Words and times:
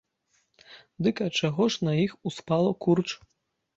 Дык 1.07 1.15
ад 1.27 1.33
чаго 1.41 1.63
ж 1.75 1.89
на 1.89 1.93
іх 2.07 2.17
успала 2.31 2.71
курч? 2.87 3.07